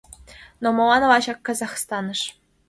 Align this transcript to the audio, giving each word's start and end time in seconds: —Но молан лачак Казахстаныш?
—Но 0.61 0.67
молан 0.77 1.03
лачак 1.09 1.39
Казахстаныш? 1.47 2.21